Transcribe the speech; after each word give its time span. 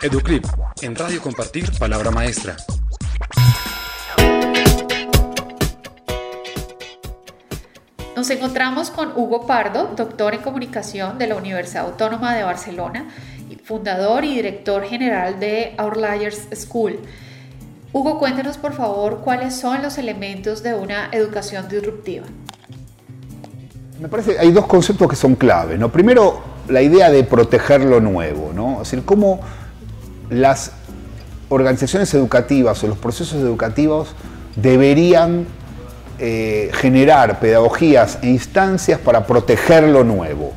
Educlip, 0.00 0.44
en 0.80 0.94
Radio 0.94 1.20
Compartir, 1.20 1.72
Palabra 1.76 2.12
Maestra. 2.12 2.56
Nos 8.14 8.30
encontramos 8.30 8.90
con 8.90 9.10
Hugo 9.16 9.44
Pardo, 9.44 9.90
doctor 9.96 10.34
en 10.34 10.42
comunicación 10.42 11.18
de 11.18 11.26
la 11.26 11.34
Universidad 11.34 11.86
Autónoma 11.86 12.36
de 12.36 12.44
Barcelona, 12.44 13.08
fundador 13.64 14.24
y 14.24 14.36
director 14.36 14.84
general 14.84 15.40
de 15.40 15.74
Outliers 15.78 16.46
School. 16.54 17.00
Hugo, 17.92 18.20
cuéntenos 18.20 18.56
por 18.56 18.74
favor 18.74 19.22
cuáles 19.24 19.56
son 19.56 19.82
los 19.82 19.98
elementos 19.98 20.62
de 20.62 20.74
una 20.74 21.08
educación 21.10 21.68
disruptiva. 21.68 22.26
Me 24.00 24.06
parece 24.06 24.34
que 24.34 24.38
hay 24.38 24.52
dos 24.52 24.66
conceptos 24.68 25.08
que 25.08 25.16
son 25.16 25.34
claves. 25.34 25.76
¿no? 25.76 25.90
Primero, 25.90 26.40
la 26.68 26.82
idea 26.82 27.10
de 27.10 27.24
proteger 27.24 27.80
lo 27.80 28.00
nuevo, 28.00 28.52
¿no? 28.54 28.74
Es 28.74 28.90
decir, 28.90 29.04
cómo 29.04 29.40
las 30.30 30.72
organizaciones 31.48 32.12
educativas 32.14 32.82
o 32.84 32.88
los 32.88 32.98
procesos 32.98 33.40
educativos 33.40 34.14
deberían 34.56 35.46
eh, 36.18 36.70
generar 36.74 37.38
pedagogías 37.38 38.18
e 38.22 38.28
instancias 38.28 38.98
para 38.98 39.26
proteger 39.26 39.84
lo 39.84 40.04
nuevo. 40.04 40.52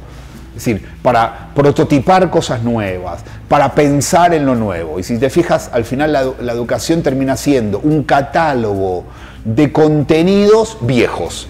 Es 0.49 0.65
decir, 0.65 0.85
para 1.01 1.49
prototipar 1.55 2.29
cosas 2.29 2.61
nuevas, 2.61 3.21
para 3.47 3.73
pensar 3.73 4.33
en 4.33 4.45
lo 4.45 4.55
nuevo. 4.55 4.99
Y 4.99 5.03
si 5.03 5.17
te 5.17 5.29
fijas, 5.29 5.69
al 5.71 5.85
final 5.85 6.11
la, 6.11 6.51
educación 6.51 7.03
termina 7.03 7.37
siendo 7.37 7.79
un 7.79 8.03
catálogo 8.03 9.05
de 9.45 9.71
contenidos 9.71 10.77
viejos. 10.81 11.47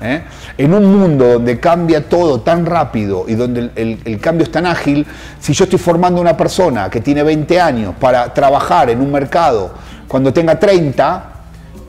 ¿eh? 0.00 0.22
En 0.58 0.74
un 0.74 0.84
mundo 0.84 1.34
donde 1.34 1.58
cambia 1.58 2.08
todo 2.08 2.40
tan 2.40 2.66
rápido 2.66 3.24
y 3.26 3.34
donde 3.34 3.70
el, 3.74 4.20
cambio 4.20 4.44
es 4.44 4.52
tan 4.52 4.66
ágil, 4.66 5.06
si 5.40 5.52
yo 5.52 5.64
estoy 5.64 5.78
formando 5.78 6.20
una 6.20 6.36
persona 6.36 6.90
que 6.90 7.00
tiene 7.00 7.22
20 7.22 7.60
años 7.60 7.94
para 7.98 8.32
trabajar 8.34 8.90
en 8.90 9.00
un 9.00 9.10
mercado 9.10 9.72
cuando 10.06 10.32
tenga 10.32 10.58
30, 10.58 11.24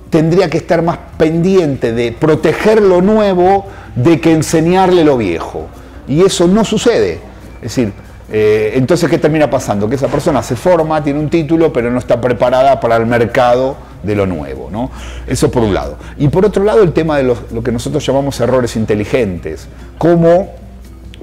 tendría 0.10 0.50
que 0.50 0.58
estar 0.58 0.82
más 0.82 0.98
pendiente 1.18 1.92
de 1.92 2.14
proteger 2.14 2.82
lo 2.82 3.02
nuevo 3.02 3.66
de 3.96 4.22
que 4.22 4.32
enseñarle 4.32 5.04
lo 5.04 5.18
viejo. 5.18 5.68
Y 6.08 6.24
eso 6.24 6.48
no 6.48 6.64
sucede. 6.64 7.20
Es 7.56 7.76
decir, 7.76 7.94
eh, 8.32 8.74
entonces, 8.76 9.09
¿qué 9.09 9.18
termina 9.18 9.50
pasando? 9.50 9.90
Que 9.90 9.96
esa 9.96 10.08
persona 10.08 10.42
se 10.42 10.56
forma, 10.56 11.04
tiene 11.04 11.20
un 11.20 11.30
título, 11.30 11.74
pero 11.74 11.92
no 11.92 12.00
está 12.00 12.20
preparada 12.20 12.80
para 12.80 12.96
el 12.96 13.06
mercado 13.06 13.76
de 14.04 14.16
lo 14.16 14.26
nuevo. 14.26 14.70
¿no? 14.72 14.92
Eso 15.26 15.50
por 15.50 15.64
un 15.64 15.73
lado. 15.73 15.98
Y 16.18 16.28
por 16.28 16.46
otro 16.46 16.64
lado, 16.64 16.84
el 16.84 16.94
tema 16.94 17.18
de 17.18 17.23
lo 17.23 17.64
que 17.64 17.72
nosotros 17.72 18.06
llamamos 18.06 18.40
errores 18.40 18.76
inteligentes. 18.76 19.68
Cómo 19.98 20.52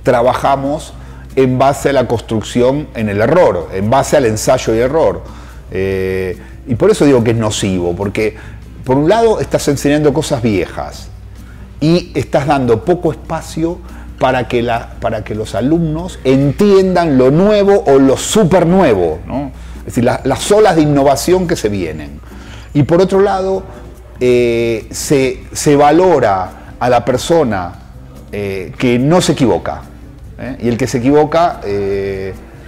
trabajamos 0.03 0.95
en 1.37 1.59
base 1.59 1.91
a 1.91 1.93
la 1.93 2.09
construcción 2.09 2.89
en 2.95 3.09
el 3.09 3.21
error, 3.21 3.69
en 3.73 3.91
base 3.91 4.17
al 4.17 4.27
ensayo 4.27 4.75
y 4.75 4.79
error. 4.79 5.23
Eh, 5.71 6.39
y 6.67 6.75
por 6.75 6.91
eso 6.91 7.05
digo 7.05 7.23
que 7.23 7.31
es 7.31 7.37
nocivo, 7.37 7.95
porque 7.95 8.37
por 8.85 8.97
un 8.97 9.09
lado 9.09 9.41
estás 9.41 9.67
enseñando 9.69 10.13
cosas 10.13 10.43
viejas 10.43 11.09
y 11.81 12.11
estás 12.15 12.47
dando 12.47 12.85
poco 12.85 13.13
espacio 13.13 13.79
para 14.19 14.49
que, 14.49 14.69
para 15.01 15.25
que 15.25 15.35
los 15.35 15.55
alumnos 15.55 16.19
entiendan 16.25 17.17
lo 17.17 17.31
nuevo 17.31 17.85
o 17.87 17.99
lo 17.99 18.17
super 18.17 18.67
nuevo, 18.67 19.19
¿no? 19.27 19.51
es 19.79 19.97
decir, 19.97 20.05
las 20.05 20.53
olas 20.53 20.77
de 20.77 20.83
innovación 20.83 21.49
que 21.49 21.57
se 21.57 21.69
vienen. 21.69 22.21
Y 22.75 22.83
por 22.85 23.01
otro 23.01 23.21
lado, 23.21 23.63
eh, 24.23 24.87
se, 24.91 25.77
valora 25.77 26.75
a 26.79 26.91
la 26.91 27.03
persona 27.05 27.73
eh, 28.31 28.73
que 28.77 28.99
no 28.99 29.21
se 29.23 29.33
equivoca. 29.33 29.81
¿eh? 30.39 30.57
Y 30.61 30.69
el 30.69 30.77
que 30.77 30.87
se 30.87 30.99
equivoca 30.99 31.61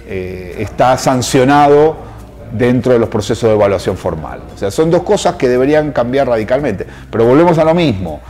está 0.07 0.97
sancionado 0.97 1.95
dentro 2.51 2.93
de 2.93 2.99
los 2.99 3.09
procesos 3.09 3.49
de 3.49 3.55
evaluación 3.55 3.97
formal. 3.97 4.41
O 4.53 4.57
sea, 4.57 4.71
son 4.71 4.89
dos 4.89 5.03
cosas 5.03 5.35
que 5.35 5.47
deberían 5.47 5.91
cambiar 5.91 6.27
radicalmente. 6.27 6.87
Pero 7.11 7.25
volvemos 7.25 7.57
a 7.59 7.63
lo 7.63 7.75
mismo. 7.75 8.21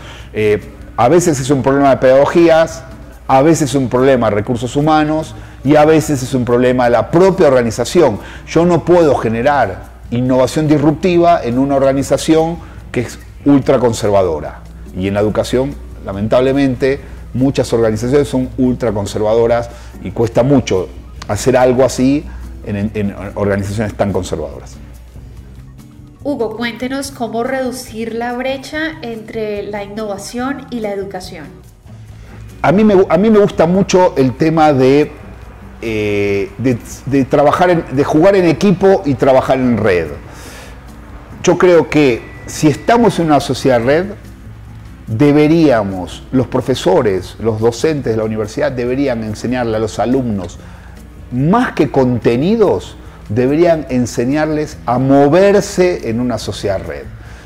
a 0.97 1.09
veces 1.09 1.39
es 1.39 1.49
un 1.49 1.63
problema 1.63 1.91
de 1.91 1.97
pedagogías, 1.97 2.83
a 3.27 3.41
veces 3.41 3.69
es 3.69 3.75
un 3.75 3.87
problema 3.87 4.29
de 4.29 4.35
recursos 4.35 4.75
humanos 4.75 5.33
y 5.63 5.77
a 5.77 5.85
veces 5.85 6.21
es 6.21 6.33
un 6.33 6.43
problema 6.43 6.85
de 6.85 6.91
la 6.91 7.09
propia 7.09 7.47
organización. 7.47 8.19
Yo 8.47 8.65
no 8.65 8.83
puedo 8.83 9.15
generar 9.15 9.92
innovación 10.17 10.67
disruptiva 10.67 11.43
en 11.43 11.57
una 11.57 11.75
organización 11.75 12.57
que 12.91 13.01
es 13.01 13.19
ultraconservadora. 13.45 14.61
Y 14.97 15.07
en 15.07 15.15
la 15.15 15.19
educación, 15.19 15.73
lamentablemente, 16.05 16.99
muchas 17.33 17.73
organizaciones 17.73 18.27
son 18.27 18.49
ultraconservadoras 18.57 19.69
y 20.03 20.11
cuesta 20.11 20.43
mucho 20.43 20.87
hacer 21.27 21.57
algo 21.57 21.83
así 21.83 22.25
en, 22.65 22.91
en 22.93 23.15
organizaciones 23.35 23.95
tan 23.95 24.13
conservadoras. 24.13 24.77
Hugo, 26.23 26.55
cuéntenos 26.55 27.11
cómo 27.11 27.43
reducir 27.43 28.13
la 28.13 28.33
brecha 28.33 28.93
entre 29.01 29.63
la 29.63 29.83
innovación 29.83 30.67
y 30.69 30.79
la 30.79 30.91
educación. 30.91 31.47
A 32.61 32.71
mí 32.71 32.85
me, 32.85 33.05
a 33.09 33.17
mí 33.17 33.29
me 33.29 33.39
gusta 33.39 33.65
mucho 33.65 34.13
el 34.15 34.37
tema 34.37 34.71
de 34.71 35.11
eh, 35.85 36.49
de, 36.57 37.25
trabajar 37.25 37.91
de 37.91 38.03
jugar 38.03 38.35
en 38.35 38.45
equipo 38.45 39.01
y 39.05 39.15
trabajar 39.15 39.57
en 39.57 39.77
red. 39.77 40.07
Yo 41.43 41.57
creo 41.57 41.89
que 41.89 42.21
si 42.45 42.67
estamos 42.67 43.19
en 43.19 43.25
una 43.25 43.41
sociedad 43.41 43.83
red, 43.83 44.05
deberíamos, 45.07 46.23
los 46.31 46.47
profesores, 46.47 47.35
los 47.39 47.59
docentes 47.59 48.13
de 48.13 48.17
la 48.17 48.23
universidad, 48.23 48.71
deberían 48.71 49.23
enseñarle 49.23 49.75
a 49.75 49.79
los 49.79 49.99
alumnos, 49.99 50.57
más 51.31 51.73
que 51.73 51.91
contenidos, 51.91 52.95
deberían 53.27 53.85
enseñarles 53.89 54.77
a 54.85 54.99
moverse 54.99 56.09
en 56.09 56.21
una 56.21 56.37
sociedad 56.37 56.81
red. 56.85 57.03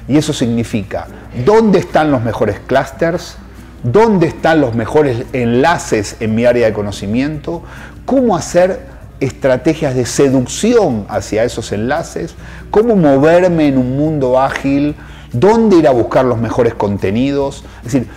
Y 0.08 0.18
eso 0.18 0.31
significa 0.31 1.08
dónde 1.44 1.80
están 1.80 2.12
los 2.12 2.24
mejores 2.24 2.59
clusters, 2.68 3.38
dónde 3.84 4.28
están 4.28 4.62
los 4.62 4.75
mejores 4.75 5.25
enlaces 5.34 6.18
en 6.19 6.36
mi 6.36 6.46
área 6.46 6.68
de 6.68 6.74
conocimiento, 6.74 7.64
cómo 8.07 8.38
hacer 8.38 8.79
estrategias 9.19 9.94
de 9.94 10.06
seducción 10.06 11.06
hacia 11.09 11.44
esos 11.44 11.73
enlaces, 11.73 12.35
cómo 12.72 12.95
moverme 12.95 13.68
en 13.68 13.78
un 13.78 13.97
mundo 13.97 14.40
ágil, 14.40 14.95
dónde 15.34 15.75
ir 15.75 15.88
a 15.90 15.91
buscar 15.91 16.23
los 16.23 16.40
mejores 16.40 16.73
contenidos. 16.73 17.66
Es 17.79 17.91
decir, 17.91 18.07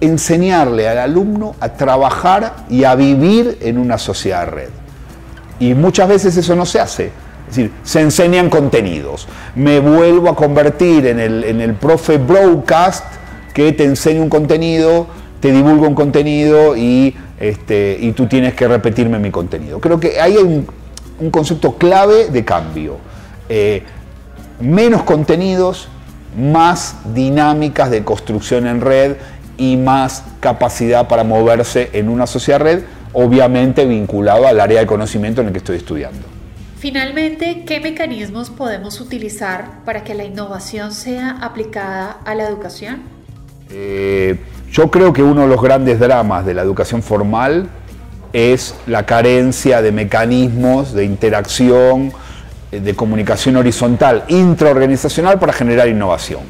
enseñarle 0.00 0.88
al 0.88 0.98
alumno 0.98 1.56
a 1.58 1.70
trabajar 1.70 2.64
y 2.70 2.84
a 2.84 2.94
vivir 2.94 3.58
en 3.62 3.78
una 3.78 3.98
sociedad 3.98 4.46
red. 4.46 4.68
Y 5.58 5.74
muchas 5.74 6.08
veces 6.08 6.36
eso 6.36 6.54
no 6.54 6.64
se 6.64 6.78
hace. 6.78 7.06
Es 7.48 7.56
decir, 7.56 7.72
se 7.82 8.00
enseñan 8.00 8.48
contenidos. 8.48 9.26
Me 9.56 9.80
vuelvo 9.80 10.28
a 10.28 10.36
convertir 10.36 11.08
en 11.08 11.18
el, 11.18 11.42
en 11.42 11.60
el 11.60 11.74
profe 11.74 12.16
broadcast 12.16 13.04
que 13.54 13.72
te 13.72 13.84
enseña 13.84 14.22
un 14.22 14.28
contenido, 14.28 15.08
te 15.42 15.50
divulga 15.50 15.88
un 15.88 15.96
contenido 15.96 16.76
y 16.76 17.16
este, 17.40 17.98
y 18.00 18.12
tú 18.12 18.28
tienes 18.28 18.54
que 18.54 18.68
repetirme 18.68 19.18
mi 19.18 19.32
contenido. 19.32 19.80
Creo 19.80 19.98
que 19.98 20.20
hay 20.20 20.36
un, 20.36 20.68
concepto 21.32 21.76
clave 21.76 22.28
de 22.28 22.44
cambio. 22.44 22.98
Eh, 23.48 23.82
menos 24.60 25.02
contenidos, 25.02 25.88
más 26.38 26.96
dinámicas 27.12 27.90
de 27.90 28.04
construcción 28.04 28.68
en 28.68 28.80
red 28.80 29.16
y 29.58 29.76
más 29.76 30.22
capacidad 30.38 31.08
para 31.08 31.24
moverse 31.24 31.90
en 31.92 32.08
una 32.08 32.28
sociedad 32.28 32.60
red, 32.60 32.84
obviamente 33.12 33.84
vinculado 33.84 34.46
al 34.46 34.60
área 34.60 34.78
de 34.78 34.86
conocimiento 34.86 35.40
en 35.40 35.48
el 35.48 35.52
que 35.52 35.58
estoy 35.58 35.76
estudiando. 35.76 36.20
Finalmente, 36.78 37.64
¿qué 37.66 37.80
mecanismos 37.80 38.50
podemos 38.50 39.00
utilizar 39.00 39.84
para 39.84 40.04
que 40.04 40.14
la 40.14 40.22
innovación 40.22 40.92
sea 40.92 41.38
aplicada 41.40 42.18
a 42.24 42.36
la 42.36 42.44
educación? 42.44 43.11
Eh, 43.74 44.36
yo 44.70 44.90
creo 44.90 45.12
que 45.12 45.22
uno 45.22 45.42
de 45.42 45.48
los 45.48 45.62
grandes 45.62 45.98
dramas 45.98 46.44
de 46.44 46.52
la 46.52 46.62
educación 46.62 47.02
formal 47.02 47.68
es 48.34 48.74
la 48.86 49.06
carencia 49.06 49.80
de 49.80 49.92
mecanismos 49.92 50.92
de 50.92 51.04
interacción, 51.04 52.12
eh, 52.70 52.80
de 52.80 52.94
comunicación 52.94 53.56
horizontal, 53.56 54.24
intraorganizacional 54.28 55.38
para 55.38 55.54
generar 55.54 55.88
innovación. 55.88 56.40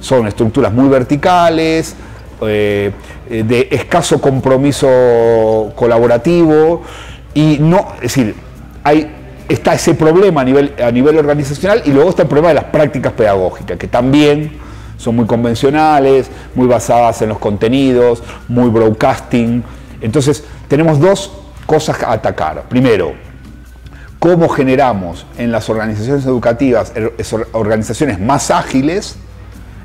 Son 0.00 0.26
estructuras 0.26 0.72
muy 0.72 0.88
verticales, 0.88 1.94
eh, 2.42 2.92
de 3.30 3.68
escaso 3.70 4.20
compromiso 4.20 5.72
colaborativo 5.74 6.82
y 7.32 7.56
no, 7.58 7.88
es 7.96 8.02
decir, 8.02 8.34
hay, 8.84 9.10
está 9.48 9.72
ese 9.74 9.94
problema 9.94 10.42
a 10.42 10.44
nivel, 10.44 10.74
a 10.82 10.90
nivel 10.90 11.16
organizacional 11.16 11.82
y 11.86 11.90
luego 11.90 12.10
está 12.10 12.22
el 12.22 12.28
problema 12.28 12.48
de 12.48 12.54
las 12.54 12.64
prácticas 12.64 13.14
pedagógicas, 13.14 13.78
que 13.78 13.88
también 13.88 14.65
son 14.96 15.16
muy 15.16 15.26
convencionales, 15.26 16.30
muy 16.54 16.66
basadas 16.66 17.22
en 17.22 17.28
los 17.30 17.38
contenidos, 17.38 18.22
muy 18.48 18.70
broadcasting. 18.70 19.62
Entonces, 20.00 20.44
tenemos 20.68 20.98
dos 20.98 21.32
cosas 21.66 22.02
a 22.02 22.12
atacar. 22.12 22.64
Primero, 22.68 23.14
cómo 24.18 24.48
generamos 24.48 25.26
en 25.38 25.52
las 25.52 25.68
organizaciones 25.68 26.24
educativas 26.26 26.92
er, 26.94 27.12
organizaciones 27.52 28.18
más 28.18 28.50
ágiles 28.50 29.16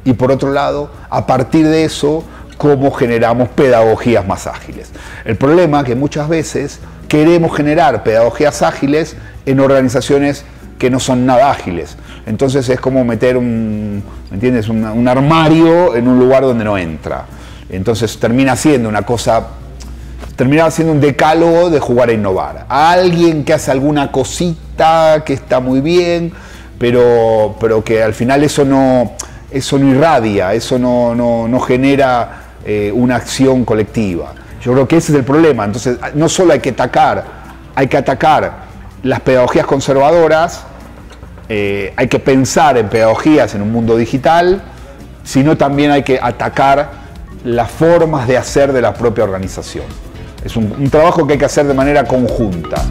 y 0.03 0.13
por 0.13 0.31
otro 0.31 0.51
lado, 0.51 0.89
a 1.09 1.27
partir 1.27 1.67
de 1.67 1.83
eso, 1.83 2.23
cómo 2.57 2.91
generamos 2.91 3.49
pedagogías 3.49 4.25
más 4.25 4.47
ágiles. 4.47 4.91
El 5.25 5.35
problema 5.35 5.79
es 5.79 5.85
que 5.85 5.95
muchas 5.95 6.27
veces 6.27 6.79
queremos 7.07 7.55
generar 7.55 8.03
pedagogías 8.03 8.61
ágiles 8.61 9.15
en 9.45 9.59
organizaciones 9.59 10.45
que 10.79 10.89
no 10.89 10.99
son 10.99 11.25
nada 11.25 11.51
ágiles. 11.51 11.97
Entonces 12.25 12.67
es 12.69 12.79
como 12.79 13.03
meter 13.03 13.37
un, 13.37 14.03
¿me 14.29 14.35
entiendes? 14.35 14.69
Un, 14.69 14.83
un 14.85 15.07
armario 15.07 15.95
en 15.95 16.07
un 16.07 16.19
lugar 16.19 16.43
donde 16.43 16.63
no 16.63 16.77
entra. 16.77 17.25
Entonces 17.69 18.17
termina 18.19 18.55
siendo 18.55 18.89
una 18.89 19.03
cosa, 19.03 19.47
termina 20.35 20.69
siendo 20.69 20.93
un 20.93 21.01
decálogo 21.01 21.69
de 21.69 21.79
jugar 21.79 22.09
a 22.09 22.13
innovar. 22.13 22.65
alguien 22.67 23.43
que 23.43 23.53
hace 23.53 23.71
alguna 23.71 24.11
cosita 24.11 25.23
que 25.25 25.33
está 25.33 25.59
muy 25.59 25.81
bien, 25.81 26.33
pero, 26.77 27.55
pero 27.59 27.83
que 27.83 28.03
al 28.03 28.13
final 28.13 28.43
eso 28.43 28.65
no, 28.65 29.13
eso 29.51 29.77
no 29.77 29.87
irradia, 29.87 30.53
eso 30.53 30.79
no, 30.79 31.15
no, 31.15 31.47
no 31.47 31.59
genera 31.59 32.41
eh, 32.65 32.91
una 32.93 33.15
acción 33.15 33.65
colectiva. 33.65 34.33
Yo 34.61 34.73
creo 34.73 34.87
que 34.87 34.97
ese 34.97 35.11
es 35.11 35.17
el 35.17 35.23
problema. 35.23 35.65
Entonces, 35.65 35.97
no 36.13 36.29
solo 36.29 36.53
hay 36.53 36.59
que 36.59 36.69
atacar, 36.69 37.23
hay 37.73 37.87
que 37.87 37.97
atacar 37.97 38.51
las 39.03 39.19
pedagogías 39.21 39.65
conservadoras, 39.65 40.63
eh, 41.53 41.93
hay 41.97 42.07
que 42.07 42.19
pensar 42.19 42.77
en 42.77 42.87
pedagogías 42.87 43.53
en 43.55 43.61
un 43.61 43.73
mundo 43.73 43.97
digital, 43.97 44.61
sino 45.25 45.57
también 45.57 45.91
hay 45.91 46.01
que 46.01 46.17
atacar 46.17 46.91
las 47.43 47.69
formas 47.69 48.25
de 48.25 48.37
hacer 48.37 48.71
de 48.71 48.81
la 48.81 48.93
propia 48.93 49.25
organización. 49.25 49.83
Es 50.45 50.55
un, 50.55 50.71
un 50.71 50.89
trabajo 50.89 51.27
que 51.27 51.33
hay 51.33 51.39
que 51.39 51.43
hacer 51.43 51.65
de 51.65 51.73
manera 51.73 52.05
conjunta. 52.05 52.81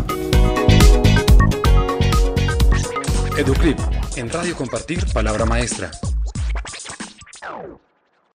Educlip, 3.38 3.78
en 4.16 4.28
Radio 4.28 4.54
Compartir, 4.54 5.06
Palabra 5.10 5.46
Maestra. 5.46 5.90